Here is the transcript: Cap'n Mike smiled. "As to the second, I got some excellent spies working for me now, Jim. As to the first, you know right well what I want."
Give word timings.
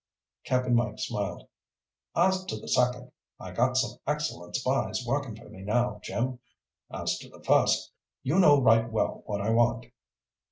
Cap'n 0.45 0.73
Mike 0.73 0.97
smiled. 0.97 1.47
"As 2.15 2.43
to 2.45 2.57
the 2.59 2.67
second, 2.67 3.11
I 3.39 3.51
got 3.51 3.77
some 3.77 3.99
excellent 4.07 4.55
spies 4.55 5.05
working 5.05 5.35
for 5.35 5.47
me 5.47 5.61
now, 5.61 5.99
Jim. 6.03 6.39
As 6.89 7.19
to 7.19 7.29
the 7.29 7.43
first, 7.43 7.91
you 8.23 8.39
know 8.39 8.59
right 8.59 8.91
well 8.91 9.21
what 9.27 9.41
I 9.41 9.51
want." 9.51 9.85